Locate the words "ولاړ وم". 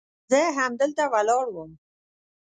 1.13-1.71